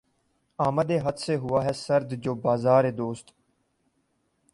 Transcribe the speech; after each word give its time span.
آمدِ 0.59 0.89
خط 1.03 1.17
سے 1.25 1.33
ہوا 1.35 1.59
ہے 1.65 1.73
سرد 1.83 2.09
جو 2.23 2.33
بازارِ 2.45 2.85
دوست 2.97 3.27